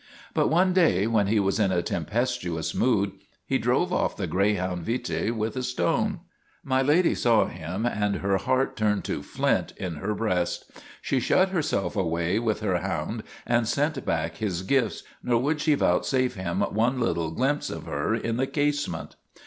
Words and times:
But 0.33 0.47
one 0.47 0.73
day, 0.73 1.05
when 1.05 1.27
he 1.27 1.39
was 1.39 1.59
in 1.59 1.71
a 1.71 1.83
tempestuous 1.83 2.73
mood, 2.73 3.11
he 3.45 3.59
drove 3.59 3.93
off 3.93 4.17
the 4.17 4.25
greyhound 4.25 4.83
Vite 4.83 5.29
with 5.35 5.55
a 5.55 5.61
stone. 5.61 6.21
My 6.63 6.81
Lady 6.81 7.13
saw 7.13 7.45
him 7.45 7.85
and 7.85 8.15
her 8.15 8.37
heart 8.37 8.75
turned 8.75 9.03
to 9.03 9.21
flint 9.21 9.73
in 9.77 9.97
her 9.97 10.15
breast. 10.15 10.71
She 11.03 11.19
shut 11.19 11.49
herself 11.49 11.95
away 11.95 12.39
with 12.39 12.61
her 12.61 12.79
hound 12.79 13.21
and 13.45 13.67
sent 13.67 14.03
back 14.03 14.37
his 14.37 14.63
gifts, 14.63 15.03
nor 15.21 15.39
would 15.39 15.61
she 15.61 15.75
vouchsafe 15.75 16.33
him 16.33 16.61
one 16.61 16.99
little 16.99 17.29
glimpse 17.29 17.69
of 17.69 17.83
her 17.83 18.15
in 18.15 18.37
the 18.37 18.47
casement. 18.47 19.15